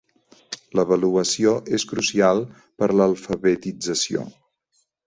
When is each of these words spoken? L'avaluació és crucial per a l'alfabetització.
L'avaluació 0.79 1.53
és 1.79 1.85
crucial 1.91 2.43
per 2.81 2.91
a 2.95 2.99
l'alfabetització. 2.99 4.27